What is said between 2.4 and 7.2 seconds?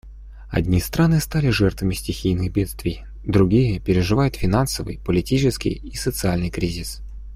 бедствий, другие переживают финансовый, политический и социальный кризис.